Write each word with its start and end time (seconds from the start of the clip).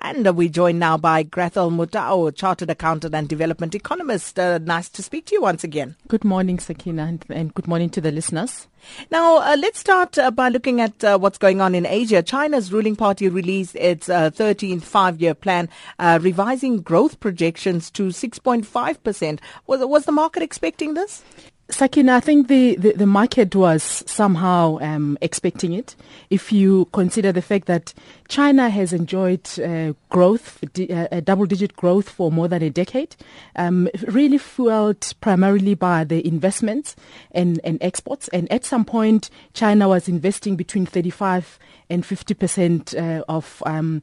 And 0.00 0.36
we're 0.36 0.48
joined 0.48 0.78
now 0.78 0.96
by 0.96 1.24
Grathel 1.24 1.72
Motao, 1.72 2.34
Chartered 2.34 2.70
Accountant 2.70 3.14
and 3.14 3.28
Development 3.28 3.74
Economist. 3.74 4.38
Uh, 4.38 4.58
nice 4.58 4.88
to 4.90 5.02
speak 5.02 5.26
to 5.26 5.34
you 5.34 5.42
once 5.42 5.64
again. 5.64 5.96
Good 6.06 6.24
morning, 6.24 6.60
Sakina, 6.60 7.04
and, 7.04 7.24
and 7.28 7.52
good 7.52 7.66
morning 7.66 7.90
to 7.90 8.00
the 8.00 8.12
listeners. 8.12 8.68
Now, 9.10 9.38
uh, 9.38 9.56
let's 9.58 9.80
start 9.80 10.16
uh, 10.16 10.30
by 10.30 10.50
looking 10.50 10.80
at 10.80 11.02
uh, 11.02 11.18
what's 11.18 11.36
going 11.36 11.60
on 11.60 11.74
in 11.74 11.84
Asia. 11.84 12.22
China's 12.22 12.72
ruling 12.72 12.94
party 12.94 13.28
released 13.28 13.74
its 13.74 14.06
13th 14.06 14.78
uh, 14.78 14.80
five-year 14.80 15.34
plan, 15.34 15.68
uh, 15.98 16.20
revising 16.22 16.80
growth 16.80 17.18
projections 17.18 17.90
to 17.90 18.08
6.5%. 18.08 19.40
Was, 19.66 19.84
was 19.84 20.04
the 20.04 20.12
market 20.12 20.44
expecting 20.44 20.94
this? 20.94 21.24
Sakina, 21.70 22.16
I 22.16 22.20
think 22.20 22.48
the, 22.48 22.76
the, 22.76 22.92
the 22.92 23.06
market 23.06 23.54
was 23.54 23.82
somehow 24.06 24.78
um, 24.80 25.18
expecting 25.20 25.74
it. 25.74 25.96
If 26.30 26.50
you 26.50 26.86
consider 26.94 27.30
the 27.30 27.42
fact 27.42 27.66
that 27.66 27.92
China 28.28 28.70
has 28.70 28.94
enjoyed 28.94 29.46
uh, 29.60 29.92
growth, 30.08 30.64
uh, 30.64 31.20
double-digit 31.20 31.76
growth 31.76 32.08
for 32.08 32.32
more 32.32 32.48
than 32.48 32.62
a 32.62 32.70
decade, 32.70 33.16
um, 33.56 33.88
really 34.06 34.38
fueled 34.38 35.12
primarily 35.20 35.74
by 35.74 36.04
the 36.04 36.26
investments 36.26 36.96
and, 37.32 37.60
and 37.64 37.76
exports. 37.82 38.28
And 38.28 38.50
at 38.50 38.64
some 38.64 38.86
point, 38.86 39.28
China 39.52 39.88
was 39.88 40.08
investing 40.08 40.56
between 40.56 40.86
35 40.86 41.58
and 41.90 42.04
50 42.04 42.34
percent 42.34 42.94
uh, 42.94 43.24
of 43.28 43.62
um, 43.66 44.02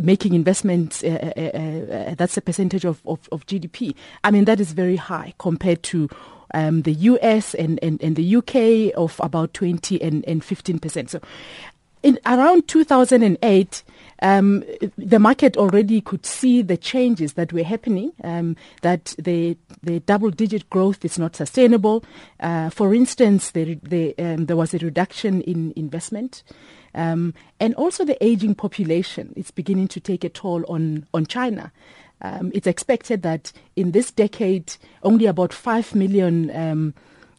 making 0.00 0.34
investments, 0.34 1.02
uh, 1.02 1.32
uh, 1.36 1.40
uh, 1.40 2.14
that's 2.14 2.36
a 2.36 2.40
percentage 2.40 2.84
of, 2.84 3.00
of, 3.06 3.28
of, 3.32 3.44
GDP. 3.46 3.94
I 4.22 4.30
mean, 4.30 4.44
that 4.44 4.60
is 4.60 4.72
very 4.72 4.96
high 4.96 5.34
compared 5.38 5.82
to 5.84 6.08
um, 6.54 6.82
the 6.82 6.92
US 6.92 7.54
and, 7.54 7.78
and, 7.82 8.02
and 8.02 8.16
the 8.16 8.36
UK 8.36 8.96
of 8.96 9.20
about 9.22 9.54
20 9.54 10.00
and, 10.02 10.24
and 10.26 10.42
15%. 10.42 11.08
So 11.08 11.20
in 12.02 12.18
around 12.26 12.66
2008, 12.68 13.82
um, 14.22 14.64
the 14.98 15.18
market 15.18 15.56
already 15.56 16.00
could 16.00 16.26
see 16.26 16.62
the 16.62 16.76
changes 16.76 17.34
that 17.34 17.52
were 17.52 17.62
happening, 17.62 18.12
um, 18.24 18.56
that 18.82 19.14
the, 19.18 19.56
the 19.82 20.00
double-digit 20.00 20.68
growth 20.70 21.04
is 21.04 21.18
not 21.18 21.36
sustainable. 21.36 22.04
Uh, 22.40 22.70
for 22.70 22.94
instance, 22.94 23.52
the, 23.52 23.74
the, 23.82 24.16
um, 24.18 24.46
there 24.46 24.56
was 24.56 24.74
a 24.74 24.78
reduction 24.78 25.42
in 25.42 25.72
investment. 25.76 26.42
Um, 26.94 27.34
and 27.58 27.74
also 27.76 28.04
the 28.04 28.22
aging 28.22 28.54
population 28.54 29.32
is 29.36 29.50
beginning 29.50 29.88
to 29.88 30.00
take 30.00 30.24
a 30.24 30.28
toll 30.28 30.64
on, 30.68 31.06
on 31.14 31.26
China. 31.26 31.72
Um, 32.22 32.52
it's 32.54 32.66
expected 32.66 33.22
that 33.22 33.52
in 33.76 33.90
this 33.90 34.10
decade, 34.10 34.76
only 35.02 35.26
about 35.26 35.52
5 35.52 35.94
million 35.94 36.54
um, 36.56 36.94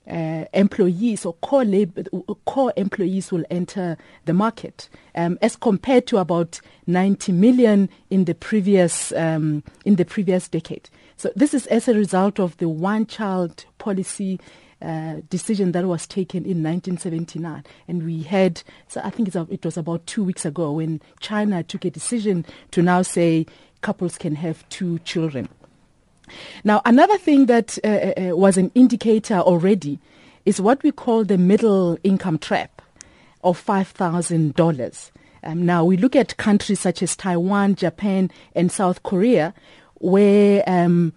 uh, 0.09 0.43
employees 0.53 1.25
or 1.25 1.33
core 1.35 1.63
labor, 1.63 2.03
core 2.45 2.73
employees 2.75 3.31
will 3.31 3.45
enter 3.49 3.97
the 4.25 4.33
market, 4.33 4.89
um, 5.15 5.37
as 5.41 5.55
compared 5.55 6.05
to 6.07 6.17
about 6.17 6.59
90 6.87 7.31
million 7.31 7.89
in 8.09 8.25
the 8.25 8.35
previous 8.35 9.13
um, 9.13 9.63
in 9.85 9.95
the 9.95 10.05
previous 10.05 10.49
decade. 10.49 10.89
So 11.15 11.31
this 11.35 11.53
is 11.53 11.67
as 11.67 11.87
a 11.87 11.93
result 11.93 12.39
of 12.39 12.57
the 12.57 12.67
one-child 12.67 13.65
policy 13.77 14.41
uh, 14.81 15.21
decision 15.29 15.71
that 15.71 15.85
was 15.85 16.05
taken 16.05 16.39
in 16.39 16.61
1979. 16.61 17.63
And 17.87 18.03
we 18.03 18.23
had, 18.23 18.61
so 18.89 18.99
I 19.01 19.09
think 19.09 19.33
it 19.33 19.63
was 19.63 19.77
about 19.77 20.05
two 20.05 20.25
weeks 20.25 20.43
ago 20.43 20.73
when 20.73 20.99
China 21.21 21.63
took 21.63 21.85
a 21.85 21.89
decision 21.89 22.45
to 22.71 22.81
now 22.81 23.01
say 23.03 23.45
couples 23.83 24.17
can 24.17 24.35
have 24.35 24.67
two 24.69 24.97
children. 24.99 25.47
Now, 26.63 26.81
another 26.85 27.17
thing 27.17 27.45
that 27.45 27.77
uh, 27.83 27.87
uh, 27.87 28.13
uh, 28.31 28.35
was 28.35 28.57
an 28.57 28.71
indicator 28.73 29.35
already 29.35 29.99
is 30.45 30.59
what 30.59 30.81
we 30.81 30.91
call 30.91 31.23
the 31.23 31.37
middle 31.37 31.97
income 32.03 32.39
trap 32.39 32.81
of 33.43 33.63
$5,000. 33.63 35.11
Um, 35.43 35.65
now, 35.65 35.83
we 35.83 35.97
look 35.97 36.15
at 36.15 36.37
countries 36.37 36.79
such 36.79 37.03
as 37.03 37.15
Taiwan, 37.15 37.75
Japan, 37.75 38.31
and 38.55 38.71
South 38.71 39.03
Korea, 39.03 39.53
where 39.95 40.63
um, 40.65 41.13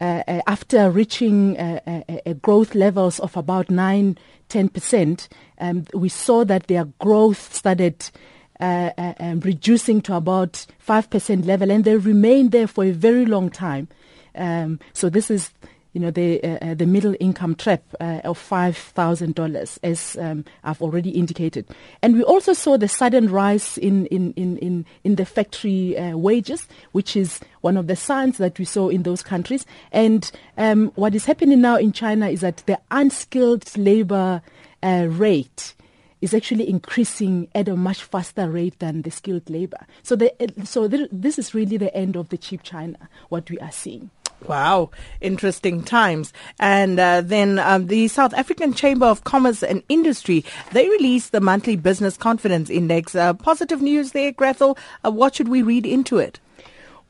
uh, 0.00 0.22
uh 0.26 0.40
after 0.46 0.90
reaching 0.90 1.56
uh, 1.58 2.02
growth 2.42 2.74
levels 2.74 3.20
of 3.20 3.36
about 3.36 3.70
9 3.70 4.18
10%, 4.50 5.28
um, 5.58 5.84
we 5.94 6.08
saw 6.08 6.44
that 6.44 6.66
their 6.66 6.84
growth 6.98 7.54
started 7.54 8.10
uh, 8.60 8.90
uh, 8.98 9.14
um, 9.20 9.40
reducing 9.40 10.00
to 10.02 10.14
about 10.16 10.66
5% 10.86 11.46
level, 11.46 11.70
and 11.70 11.84
they 11.84 11.96
remain 11.96 12.50
there 12.50 12.66
for 12.66 12.84
a 12.84 12.90
very 12.90 13.24
long 13.24 13.50
time. 13.50 13.88
Um, 14.34 14.78
so 14.92 15.08
this 15.08 15.30
is 15.30 15.50
you 15.92 16.00
know 16.00 16.10
the 16.10 16.42
uh, 16.44 16.58
uh 16.62 16.74
the 16.74 16.86
middle 16.86 17.14
income 17.18 17.54
trap 17.54 17.82
uh, 18.00 18.20
of 18.24 18.38
five 18.38 18.76
thousand 18.76 19.34
dollars, 19.34 19.78
as 19.82 20.16
um, 20.20 20.44
I've 20.62 20.80
already 20.80 21.10
indicated, 21.10 21.66
and 22.02 22.14
we 22.14 22.22
also 22.22 22.52
saw 22.52 22.76
the 22.76 22.88
sudden 22.88 23.28
rise 23.28 23.76
in 23.76 24.06
in 24.06 24.32
in 24.34 24.56
in, 24.58 24.86
in 25.02 25.16
the 25.16 25.24
factory 25.24 25.98
uh, 25.98 26.16
wages, 26.16 26.68
which 26.92 27.16
is 27.16 27.40
one 27.60 27.76
of 27.76 27.88
the 27.88 27.96
signs 27.96 28.38
that 28.38 28.58
we 28.58 28.64
saw 28.64 28.88
in 28.88 29.02
those 29.02 29.22
countries. 29.22 29.66
And 29.90 30.30
um, 30.56 30.92
what 30.94 31.14
is 31.14 31.24
happening 31.24 31.60
now 31.60 31.76
in 31.76 31.92
China 31.92 32.28
is 32.28 32.40
that 32.42 32.58
the 32.66 32.78
unskilled 32.90 33.76
labor 33.76 34.42
uh, 34.82 35.06
rate 35.08 35.74
is 36.20 36.34
actually 36.34 36.68
increasing 36.68 37.48
at 37.54 37.68
a 37.68 37.76
much 37.76 38.02
faster 38.02 38.48
rate 38.48 38.78
than 38.78 39.02
the 39.02 39.10
skilled 39.10 39.48
labor. 39.48 39.86
So, 40.02 40.16
the, 40.16 40.32
so 40.64 40.88
this 40.88 41.38
is 41.38 41.54
really 41.54 41.76
the 41.76 41.94
end 41.94 42.16
of 42.16 42.28
the 42.28 42.38
cheap 42.38 42.62
China, 42.62 43.08
what 43.28 43.50
we 43.50 43.58
are 43.58 43.72
seeing. 43.72 44.10
Wow, 44.46 44.90
interesting 45.20 45.82
times. 45.82 46.32
And 46.58 46.98
uh, 46.98 47.20
then 47.20 47.58
um, 47.58 47.88
the 47.88 48.08
South 48.08 48.32
African 48.34 48.72
Chamber 48.72 49.06
of 49.06 49.24
Commerce 49.24 49.62
and 49.62 49.82
Industry, 49.88 50.44
they 50.72 50.88
released 50.88 51.32
the 51.32 51.40
monthly 51.40 51.76
business 51.76 52.16
confidence 52.16 52.70
index. 52.70 53.14
Uh, 53.14 53.34
positive 53.34 53.82
news 53.82 54.12
there, 54.12 54.32
Grathel. 54.32 54.78
Uh, 55.04 55.10
what 55.10 55.34
should 55.34 55.48
we 55.48 55.62
read 55.62 55.84
into 55.84 56.18
it? 56.18 56.40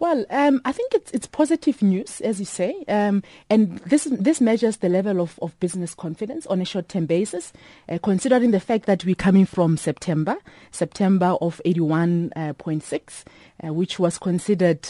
Well, 0.00 0.24
um, 0.30 0.62
I 0.64 0.72
think 0.72 0.94
it's 0.94 1.10
it's 1.12 1.26
positive 1.26 1.82
news, 1.82 2.22
as 2.22 2.38
you 2.40 2.46
say, 2.46 2.84
um, 2.88 3.22
and 3.50 3.76
this 3.80 4.04
this 4.10 4.40
measures 4.40 4.78
the 4.78 4.88
level 4.88 5.20
of, 5.20 5.38
of 5.42 5.60
business 5.60 5.94
confidence 5.94 6.46
on 6.46 6.62
a 6.62 6.64
short 6.64 6.88
term 6.88 7.04
basis, 7.04 7.52
uh, 7.86 7.98
considering 8.02 8.50
the 8.50 8.60
fact 8.60 8.86
that 8.86 9.04
we're 9.04 9.14
coming 9.14 9.44
from 9.44 9.76
September, 9.76 10.38
September 10.70 11.36
of 11.42 11.60
eighty 11.66 11.80
one 11.80 12.30
point 12.56 12.82
six, 12.82 13.26
uh, 13.62 13.74
which 13.74 13.98
was 13.98 14.16
considered 14.16 14.88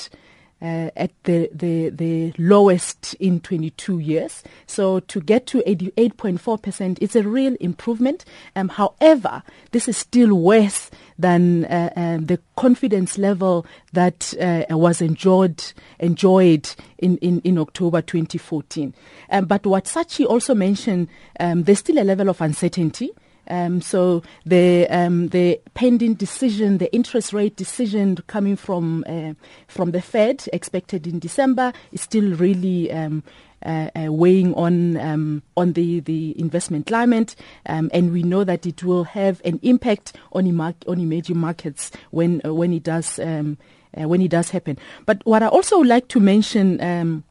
uh, 0.62 0.90
at 0.96 1.10
the, 1.24 1.48
the, 1.52 1.90
the 1.90 2.32
lowest 2.38 3.14
in 3.14 3.40
22 3.40 3.98
years. 3.98 4.42
So 4.66 5.00
to 5.00 5.20
get 5.20 5.46
to 5.48 5.62
88.4%, 5.66 6.98
it's 7.00 7.16
a 7.16 7.22
real 7.22 7.56
improvement. 7.60 8.24
Um, 8.54 8.68
however, 8.68 9.42
this 9.72 9.88
is 9.88 9.96
still 9.96 10.34
worse 10.34 10.90
than 11.18 11.66
uh, 11.66 11.92
uh, 11.96 12.18
the 12.20 12.40
confidence 12.56 13.18
level 13.18 13.66
that 13.92 14.34
uh, 14.40 14.64
was 14.76 15.00
enjoyed 15.02 15.72
enjoyed 15.98 16.74
in, 16.98 17.16
in, 17.18 17.40
in 17.40 17.58
October 17.58 18.00
2014. 18.00 18.94
Um, 19.30 19.44
but 19.44 19.66
what 19.66 19.84
SACCI 19.84 20.26
also 20.26 20.54
mentioned, 20.54 21.08
um, 21.38 21.64
there's 21.64 21.80
still 21.80 21.98
a 21.98 22.04
level 22.04 22.28
of 22.28 22.40
uncertainty. 22.40 23.10
Um, 23.50 23.80
so 23.80 24.22
the 24.46 24.86
um, 24.88 25.28
the 25.28 25.60
pending 25.74 26.14
decision, 26.14 26.78
the 26.78 26.92
interest 26.94 27.32
rate 27.32 27.56
decision 27.56 28.16
coming 28.28 28.56
from 28.56 29.04
uh, 29.08 29.34
from 29.66 29.90
the 29.90 30.00
Fed, 30.00 30.48
expected 30.52 31.06
in 31.06 31.18
December, 31.18 31.72
is 31.92 32.00
still 32.00 32.34
really 32.36 32.90
um, 32.92 33.22
uh, 33.66 33.90
uh, 33.94 34.12
weighing 34.12 34.54
on 34.54 34.96
um, 34.96 35.42
on 35.56 35.74
the, 35.74 36.00
the 36.00 36.38
investment 36.40 36.86
climate, 36.86 37.36
um, 37.66 37.90
and 37.92 38.12
we 38.12 38.22
know 38.22 38.44
that 38.44 38.64
it 38.64 38.82
will 38.82 39.04
have 39.04 39.42
an 39.44 39.58
impact 39.62 40.16
on 40.32 40.46
on 40.60 41.00
emerging 41.00 41.36
markets 41.36 41.90
when 42.10 42.40
uh, 42.44 42.54
when 42.54 42.72
it 42.72 42.82
does 42.82 43.18
um, 43.18 43.58
uh, 44.00 44.08
when 44.08 44.22
it 44.22 44.30
does 44.30 44.50
happen. 44.50 44.78
But 45.04 45.20
what 45.26 45.42
I 45.42 45.48
also 45.48 45.78
like 45.80 46.08
to 46.08 46.20
mention. 46.20 47.24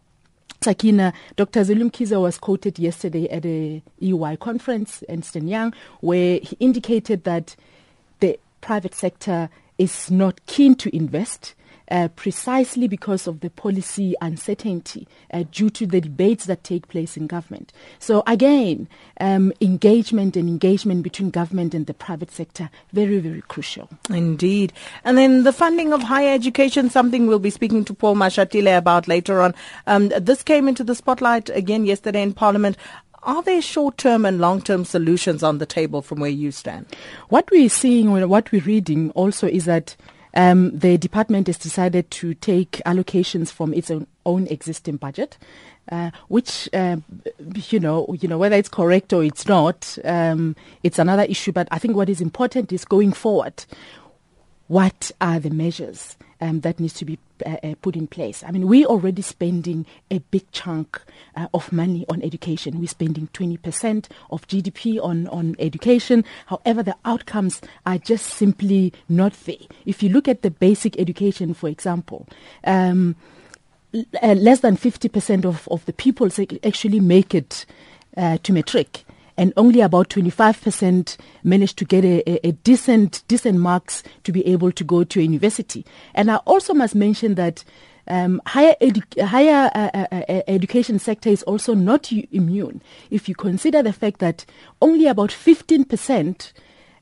Sakina, 0.62 1.14
Dr. 1.38 1.62
Zweli 1.62 1.90
Mkhize 1.90 2.20
was 2.20 2.38
quoted 2.38 2.78
yesterday 2.80 3.30
at 3.30 3.46
a 3.46 3.82
EY 4.02 4.36
conference, 4.42 5.04
Ernst 5.08 5.36
Young, 5.36 5.74
where 6.02 6.40
he 6.44 6.58
indicated 6.60 7.24
that 7.24 7.56
the 8.20 8.38
private 8.60 8.94
sector 8.94 9.50
is 9.78 10.12
not 10.12 10.46
keen 10.48 10.76
to 10.76 10.94
invest 10.94 11.56
uh, 11.90 12.08
precisely 12.16 12.88
because 12.88 13.28
of 13.28 13.40
the 13.40 13.50
policy 13.50 14.16
uncertainty 14.22 15.08
uh, 15.34 15.44
due 15.52 15.70
to 15.70 15.86
the 15.86 16.02
debates 16.02 16.46
that 16.46 16.64
take 16.64 16.88
place 16.88 17.18
in 17.18 17.28
government. 17.28 17.74
So 18.00 18.24
again, 18.28 18.88
um, 19.20 19.52
engagement 19.62 20.38
and 20.38 20.48
engagement 20.48 21.04
between 21.04 21.30
government 21.30 21.74
and 21.74 21.86
the 21.86 21.94
private 21.94 22.32
sector, 22.32 22.70
very, 22.94 23.20
very 23.20 23.42
crucial. 23.42 23.90
Indeed. 24.10 24.74
And 25.04 25.18
then 25.18 25.44
the 25.44 25.54
funding 25.54 25.94
of 25.94 26.04
higher 26.04 26.34
education, 26.34 26.90
something 26.90 27.28
we'll 27.28 27.40
be 27.40 27.50
speaking 27.50 27.86
to 27.86 27.94
Paul 27.94 28.16
Mashatile 28.16 28.78
about 28.78 29.08
later 29.08 29.42
on. 29.42 29.56
Um, 29.88 30.10
this 30.10 30.44
came 30.44 30.68
into 30.68 30.84
the 30.84 30.96
spotlight 30.96 31.50
again 31.50 31.86
yesterday 31.86 32.22
in 32.22 32.34
Parliament. 32.34 32.78
Are 33.24 33.44
there 33.44 33.62
short-term 33.62 34.26
and 34.26 34.40
long-term 34.40 34.86
solutions 34.86 35.44
on 35.44 35.58
the 35.58 35.66
table 35.66 36.02
from 36.02 36.22
where 36.22 36.30
you 36.30 36.52
stand? 36.52 36.86
What 37.28 37.50
we're 37.52 37.68
seeing, 37.68 38.12
what 38.30 38.52
we're 38.52 38.62
reading 38.62 39.12
also 39.12 39.46
is 39.46 39.66
that 39.66 39.98
um, 40.36 40.78
the 40.78 40.98
department 40.98 41.48
has 41.48 41.58
decided 41.58 42.10
to 42.12 42.34
take 42.36 42.82
allocations 42.86 43.52
from 43.52 43.74
its 43.74 43.90
own, 43.90 44.08
own 44.26 44.48
existing 44.48 44.98
budget, 44.98 45.38
uh, 45.92 46.12
which 46.28 46.70
uh, 46.74 46.98
you 47.70 47.80
know, 47.80 48.08
you 48.20 48.28
know 48.28 48.38
whether 48.38 48.56
it's 48.56 48.70
correct 48.70 49.12
or 49.12 49.24
it's 49.24 49.48
not, 49.48 49.98
um, 50.06 50.56
it's 50.84 51.00
another 51.00 51.24
issue. 51.24 51.52
But 51.52 51.68
I 51.72 51.80
think 51.80 51.96
what 51.96 52.10
is 52.10 52.22
important 52.22 52.72
is 52.72 52.86
going 52.86 53.14
forward. 53.14 53.66
What 54.68 55.12
are 55.20 55.40
the 55.40 55.50
measures 55.50 56.16
um, 56.42 56.60
that 56.62 56.80
needs 56.80 56.94
to 56.96 57.06
be 57.06 57.18
uh, 57.46 57.58
uh, 57.64 57.76
put 57.82 57.96
in 57.96 58.08
place. 58.08 58.44
I 58.46 58.52
mean, 58.52 58.68
we're 58.68 58.86
already 58.86 59.22
spending 59.22 59.86
a 60.12 60.20
big 60.20 60.52
chunk 60.52 61.02
uh, 61.36 61.48
of 61.54 61.72
money 61.72 62.06
on 62.10 62.22
education. 62.22 62.80
We're 62.80 62.88
spending 62.88 63.30
20% 63.34 64.08
of 64.32 64.48
GDP 64.48 65.04
on, 65.04 65.28
on 65.28 65.56
education. 65.60 66.26
However, 66.48 66.84
the 66.84 66.96
outcomes 67.06 67.62
are 67.86 67.98
just 67.98 68.28
simply 68.28 68.94
not 69.08 69.34
there. 69.46 69.56
If 69.86 70.04
you 70.04 70.10
look 70.10 70.28
at 70.28 70.42
the 70.42 70.52
basic 70.52 71.00
education, 71.00 71.54
for 71.54 71.70
example, 71.70 72.28
um, 72.64 73.16
uh, 73.94 74.34
less 74.34 74.60
than 74.60 74.78
50% 74.78 75.46
of, 75.46 75.68
of 75.70 75.86
the 75.86 75.94
people 75.94 76.30
actually 76.64 77.00
make 77.00 77.34
it 77.34 77.66
uh, 78.18 78.38
to 78.44 78.54
matric 78.54 79.04
and 79.40 79.54
only 79.56 79.80
about 79.80 80.10
25% 80.10 81.18
managed 81.46 81.78
to 81.78 81.86
get 81.86 82.04
a, 82.04 82.46
a, 82.46 82.52
decent 82.52 83.24
decent 83.30 83.58
marks 83.58 84.04
to 84.26 84.34
be 84.34 84.46
able 84.46 84.70
to 84.70 84.84
go 84.84 85.06
to 85.06 85.20
a 85.22 85.24
university. 85.24 85.86
And 86.14 86.30
I 86.30 86.36
also 86.46 86.74
must 86.74 86.94
mention 86.94 87.36
that 87.36 87.64
um, 88.10 88.42
higher 88.46 88.76
edu- 88.82 89.22
higher 89.24 89.72
uh, 89.74 89.90
uh, 89.94 90.08
uh 90.12 90.42
education 90.48 91.00
sector 91.00 91.30
is 91.30 91.44
also 91.44 91.74
not 91.74 92.12
immune. 92.12 92.82
If 93.12 93.30
you 93.30 93.36
consider 93.36 93.82
the 93.82 93.94
fact 93.94 94.20
that 94.20 94.46
only 94.82 95.08
about 95.08 95.30
15% 95.30 96.52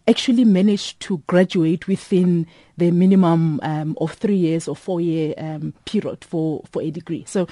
actually 0.08 0.46
managed 0.46 1.00
to 1.00 1.18
graduate 1.26 1.88
within 1.88 2.46
the 2.78 2.92
minimum 2.92 3.60
um, 3.64 3.98
of 4.00 4.14
three 4.14 4.36
years 4.36 4.68
or 4.68 4.76
four 4.76 5.02
year 5.02 5.34
um, 5.40 5.74
period 5.86 6.24
for, 6.24 6.62
for 6.72 6.84
a 6.84 6.92
degree. 6.92 7.24
So 7.26 7.48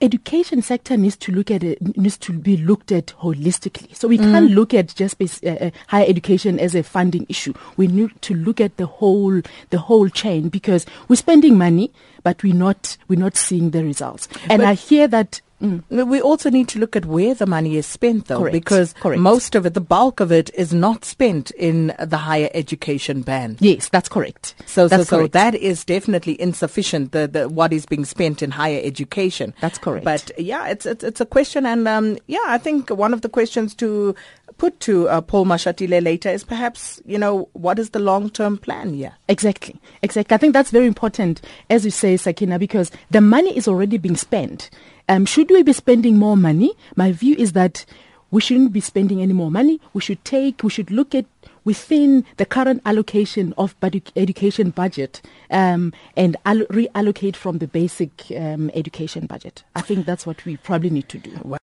education 0.00 0.62
sector 0.62 0.96
needs 0.96 1.16
to 1.16 1.32
look 1.32 1.50
at 1.50 1.64
it 1.64 1.96
needs 1.96 2.16
to 2.18 2.32
be 2.32 2.56
looked 2.56 2.92
at 2.92 3.06
holistically. 3.20 3.94
So 3.96 4.08
we 4.08 4.18
mm. 4.18 4.30
can't 4.30 4.50
look 4.50 4.72
at 4.72 4.94
just 4.94 5.20
uh, 5.20 5.48
uh, 5.48 5.70
higher 5.88 6.06
education 6.06 6.58
as 6.60 6.74
a 6.74 6.82
funding 6.82 7.26
issue. 7.28 7.52
We 7.76 7.88
need 7.88 8.20
to 8.22 8.34
look 8.34 8.60
at 8.60 8.76
the 8.76 8.86
whole 8.86 9.42
the 9.70 9.78
whole 9.78 10.08
chain 10.08 10.48
because 10.48 10.86
we're 11.08 11.16
spending 11.16 11.58
money, 11.58 11.92
but 12.22 12.42
we're 12.42 12.54
not 12.54 12.96
we're 13.08 13.18
not 13.18 13.36
seeing 13.36 13.70
the 13.70 13.84
results. 13.84 14.28
And 14.48 14.60
but 14.60 14.68
I 14.68 14.74
hear 14.74 15.08
that 15.08 15.40
Mm. 15.62 16.06
We 16.06 16.20
also 16.20 16.50
need 16.50 16.68
to 16.68 16.78
look 16.78 16.94
at 16.94 17.06
where 17.06 17.34
the 17.34 17.46
money 17.46 17.76
is 17.76 17.86
spent, 17.86 18.26
though, 18.26 18.38
Correct. 18.40 18.52
because 18.52 18.92
Correct. 18.94 19.20
most 19.20 19.54
of 19.54 19.66
it, 19.66 19.74
the 19.74 19.80
bulk 19.80 20.20
of 20.20 20.30
it, 20.30 20.50
is 20.54 20.72
not 20.72 21.04
spent 21.04 21.50
in 21.52 21.94
the 21.98 22.16
higher 22.16 22.48
education 22.54 23.22
band. 23.22 23.58
Yes, 23.60 23.88
that's 23.88 24.08
correct. 24.08 24.54
So, 24.66 24.86
that's 24.86 25.08
so, 25.08 25.16
correct. 25.16 25.34
so 25.34 25.38
that 25.38 25.54
is 25.54 25.84
definitely 25.84 26.40
insufficient. 26.40 27.12
The, 27.12 27.26
the 27.26 27.48
what 27.48 27.72
is 27.72 27.86
being 27.86 28.04
spent 28.04 28.42
in 28.42 28.52
higher 28.52 28.80
education. 28.82 29.54
That's 29.60 29.78
correct. 29.78 30.04
But 30.04 30.30
yeah, 30.38 30.68
it's 30.68 30.86
it's, 30.86 31.02
it's 31.02 31.20
a 31.20 31.26
question, 31.26 31.66
and 31.66 31.88
um, 31.88 32.18
yeah, 32.26 32.44
I 32.46 32.58
think 32.58 32.90
one 32.90 33.12
of 33.12 33.22
the 33.22 33.28
questions 33.28 33.74
to 33.76 34.14
put 34.58 34.78
to 34.80 35.08
uh, 35.08 35.20
Paul 35.20 35.46
Mashatile 35.46 36.02
later 36.02 36.28
is 36.28 36.44
perhaps, 36.44 37.00
you 37.06 37.16
know, 37.18 37.48
what 37.52 37.78
is 37.78 37.90
the 37.90 38.00
long-term 38.00 38.58
plan 38.58 38.92
here? 38.92 39.14
Exactly, 39.28 39.80
exactly. 40.02 40.34
I 40.34 40.38
think 40.38 40.52
that's 40.52 40.72
very 40.72 40.86
important, 40.86 41.40
as 41.70 41.84
you 41.84 41.90
say, 41.90 42.16
Sakina, 42.16 42.58
because 42.58 42.90
the 43.10 43.20
money 43.20 43.56
is 43.56 43.68
already 43.68 43.98
being 43.98 44.16
spent. 44.16 44.68
Um, 45.08 45.24
should 45.24 45.50
we 45.50 45.62
be 45.62 45.72
spending 45.72 46.18
more 46.18 46.36
money? 46.36 46.72
My 46.94 47.12
view 47.12 47.34
is 47.38 47.52
that 47.52 47.86
we 48.30 48.42
shouldn't 48.42 48.72
be 48.72 48.80
spending 48.80 49.22
any 49.22 49.32
more 49.32 49.50
money. 49.50 49.80
We 49.94 50.02
should 50.02 50.22
take, 50.24 50.62
we 50.62 50.70
should 50.70 50.90
look 50.90 51.14
at 51.14 51.24
within 51.64 52.24
the 52.36 52.46
current 52.46 52.82
allocation 52.84 53.54
of 53.56 53.74
education 54.16 54.70
budget 54.70 55.22
um, 55.50 55.92
and 56.16 56.36
reallocate 56.44 57.36
from 57.36 57.58
the 57.58 57.66
basic 57.66 58.10
um, 58.36 58.70
education 58.74 59.26
budget. 59.26 59.64
I 59.74 59.80
think 59.80 60.06
that's 60.06 60.26
what 60.26 60.44
we 60.44 60.56
probably 60.56 60.90
need 60.90 61.08
to 61.10 61.18
do. 61.18 61.30